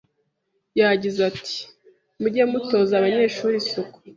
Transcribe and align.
Yagize 0.79 1.19
ati:Mujye 1.29 2.43
mutoza 2.51 2.93
abanyeshuri 2.99 3.53
isuku 3.61 3.97